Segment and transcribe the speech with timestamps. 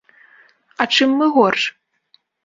[0.81, 1.67] А чым мы горш?